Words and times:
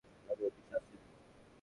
আমি 0.29 0.43
ওকে 0.45 0.61
শাস্তি 0.69 0.95
দিব। 0.95 1.09